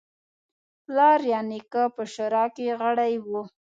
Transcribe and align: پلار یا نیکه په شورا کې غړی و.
پلار 0.83 1.19
یا 1.31 1.39
نیکه 1.49 1.83
په 1.95 2.03
شورا 2.13 2.45
کې 2.55 2.67
غړی 2.81 3.13
و. 3.29 3.33